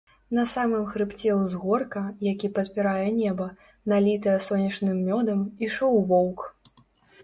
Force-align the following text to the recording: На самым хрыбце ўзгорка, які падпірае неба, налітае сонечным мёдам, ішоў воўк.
На 0.35 0.43
самым 0.53 0.85
хрыбце 0.93 1.35
ўзгорка, 1.41 2.03
які 2.31 2.51
падпірае 2.57 3.05
неба, 3.21 3.49
налітае 3.97 4.37
сонечным 4.51 5.07
мёдам, 5.09 5.49
ішоў 5.71 6.05
воўк. 6.13 6.39